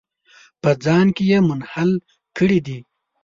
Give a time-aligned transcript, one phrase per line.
[0.61, 1.91] په ځان کې یې منحل
[2.37, 2.79] کړي دي.